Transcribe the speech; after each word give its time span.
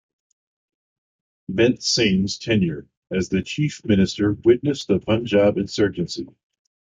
Beant 1.47 1.83
Singh's 1.83 2.39
tenure 2.39 2.87
as 3.11 3.29
the 3.29 3.43
chief 3.43 3.85
minister 3.85 4.31
witnessed 4.33 4.87
the 4.87 4.97
Punjab 4.97 5.59
insurgency. 5.59 6.27